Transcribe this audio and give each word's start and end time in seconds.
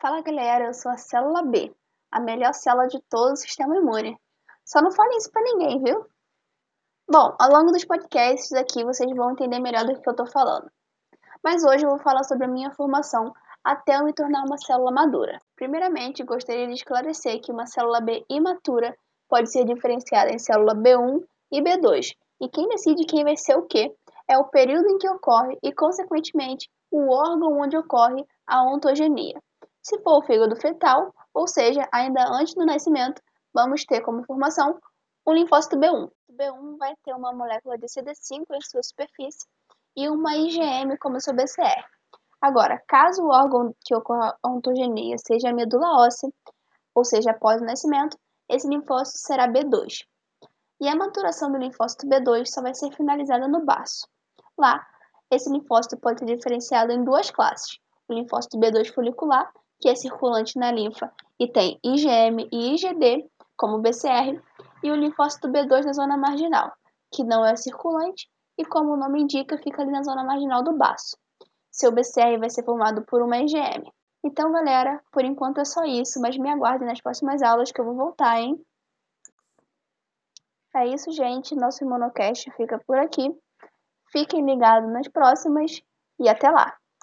Fala 0.00 0.22
galera, 0.22 0.64
eu 0.64 0.72
sou 0.72 0.90
a 0.90 0.96
célula 0.96 1.42
B, 1.42 1.70
a 2.10 2.18
melhor 2.18 2.54
célula 2.54 2.88
de 2.88 2.98
todo 3.10 3.32
o 3.32 3.36
sistema 3.36 3.76
imune. 3.76 4.18
Só 4.64 4.80
não 4.80 4.90
fale 4.90 5.14
isso 5.18 5.30
pra 5.30 5.42
ninguém, 5.42 5.78
viu? 5.82 6.06
Bom, 7.06 7.36
ao 7.38 7.50
longo 7.50 7.70
dos 7.70 7.84
podcasts 7.84 8.50
aqui 8.54 8.82
vocês 8.82 9.14
vão 9.14 9.32
entender 9.32 9.60
melhor 9.60 9.84
do 9.84 10.00
que 10.00 10.08
eu 10.08 10.16
tô 10.16 10.24
falando. 10.24 10.72
Mas 11.44 11.62
hoje 11.62 11.84
eu 11.84 11.90
vou 11.90 11.98
falar 11.98 12.24
sobre 12.24 12.46
a 12.46 12.48
minha 12.48 12.70
formação 12.70 13.30
até 13.62 13.96
eu 13.96 14.04
me 14.06 14.14
tornar 14.14 14.42
uma 14.46 14.56
célula 14.56 14.90
madura. 14.90 15.38
Primeiramente, 15.54 16.24
gostaria 16.24 16.66
de 16.66 16.72
esclarecer 16.72 17.38
que 17.42 17.52
uma 17.52 17.66
célula 17.66 18.00
B 18.00 18.24
imatura 18.30 18.96
pode 19.28 19.52
ser 19.52 19.66
diferenciada 19.66 20.30
em 20.30 20.38
célula 20.38 20.74
B1 20.74 21.22
e 21.52 21.60
B2, 21.60 22.16
e 22.40 22.48
quem 22.48 22.66
decide 22.68 23.04
quem 23.04 23.22
vai 23.22 23.36
ser 23.36 23.54
o 23.54 23.66
que 23.66 23.94
é 24.26 24.38
o 24.38 24.48
período 24.48 24.88
em 24.88 24.96
que 24.96 25.10
ocorre 25.10 25.58
e, 25.62 25.70
consequentemente, 25.74 26.70
o 26.90 27.12
órgão 27.12 27.60
onde 27.60 27.76
ocorre 27.76 28.26
a 28.46 28.64
ontogenia. 28.64 29.38
Se 29.82 29.98
for 30.02 30.18
o 30.18 30.22
fígado 30.22 30.54
fetal, 30.56 31.14
ou 31.32 31.46
seja, 31.46 31.88
ainda 31.92 32.22
antes 32.28 32.54
do 32.54 32.66
nascimento, 32.66 33.22
vamos 33.52 33.84
ter 33.84 34.02
como 34.02 34.24
formação 34.24 34.78
o 35.24 35.32
linfócito 35.32 35.76
B1. 35.76 36.10
O 36.28 36.32
B1 36.32 36.78
vai 36.78 36.94
ter 37.02 37.14
uma 37.14 37.32
molécula 37.32 37.78
de 37.78 37.86
CD5 37.86 38.44
em 38.52 38.60
sua 38.60 38.82
superfície 38.82 39.46
e 39.96 40.08
uma 40.08 40.36
IgM 40.36 40.96
como 40.98 41.20
seu 41.20 41.34
BCR. 41.34 41.84
Agora, 42.42 42.82
caso 42.86 43.22
o 43.22 43.30
órgão 43.30 43.74
que 43.84 43.94
ocorra 43.94 44.36
a 44.42 44.48
ontogenia 44.48 45.16
seja 45.18 45.50
a 45.50 45.52
medula 45.52 46.04
óssea, 46.06 46.30
ou 46.94 47.04
seja, 47.04 47.30
após 47.30 47.60
o 47.60 47.64
nascimento, 47.64 48.18
esse 48.48 48.68
linfócito 48.68 49.18
será 49.18 49.48
B2. 49.48 50.04
E 50.80 50.88
a 50.88 50.96
maturação 50.96 51.50
do 51.50 51.58
linfócito 51.58 52.06
B2 52.06 52.46
só 52.46 52.62
vai 52.62 52.74
ser 52.74 52.90
finalizada 52.92 53.46
no 53.46 53.64
baço. 53.64 54.06
Lá, 54.58 54.86
esse 55.30 55.50
linfócito 55.50 55.96
pode 55.98 56.18
ser 56.18 56.26
diferenciado 56.26 56.92
em 56.92 57.04
duas 57.04 57.30
classes: 57.30 57.78
o 58.08 58.14
linfócito 58.14 58.58
B2 58.58 58.92
folicular 58.92 59.52
que 59.80 59.88
é 59.88 59.94
circulante 59.94 60.58
na 60.58 60.70
linfa 60.70 61.12
e 61.38 61.48
tem 61.48 61.80
IgM 61.82 62.48
e 62.52 62.74
IgD 62.74 63.28
como 63.56 63.78
BCR, 63.78 64.40
e 64.82 64.90
o 64.90 64.94
linfócito 64.94 65.48
B2 65.48 65.84
na 65.84 65.92
zona 65.92 66.16
marginal, 66.16 66.72
que 67.12 67.22
não 67.22 67.44
é 67.44 67.54
circulante 67.56 68.26
e, 68.56 68.64
como 68.64 68.92
o 68.92 68.96
nome 68.96 69.20
indica, 69.20 69.58
fica 69.58 69.82
ali 69.82 69.90
na 69.90 70.02
zona 70.02 70.24
marginal 70.24 70.62
do 70.62 70.72
baço. 70.72 71.16
Seu 71.70 71.92
BCR 71.92 72.38
vai 72.38 72.48
ser 72.48 72.64
formado 72.64 73.04
por 73.04 73.22
uma 73.22 73.36
IgM. 73.36 73.84
Então, 74.24 74.50
galera, 74.50 75.02
por 75.12 75.24
enquanto 75.24 75.60
é 75.60 75.64
só 75.64 75.84
isso, 75.84 76.20
mas 76.20 76.38
me 76.38 76.50
aguardem 76.50 76.88
nas 76.88 77.00
próximas 77.00 77.42
aulas 77.42 77.70
que 77.70 77.80
eu 77.80 77.84
vou 77.84 77.94
voltar, 77.94 78.40
hein? 78.40 78.58
É 80.74 80.86
isso, 80.86 81.10
gente. 81.12 81.54
Nosso 81.54 81.84
Imunocast 81.84 82.50
fica 82.52 82.78
por 82.86 82.96
aqui. 82.98 83.28
Fiquem 84.10 84.44
ligados 84.44 84.90
nas 84.90 85.08
próximas 85.08 85.82
e 86.18 86.28
até 86.28 86.50
lá! 86.50 86.79